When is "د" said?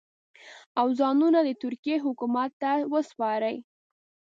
1.43-1.49